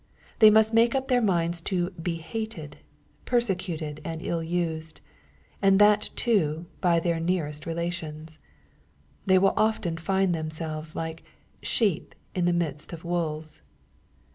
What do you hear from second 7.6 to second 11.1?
relations. They will often find themselves